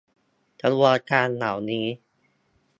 [0.61, 1.85] กระบวนการเหล่านี้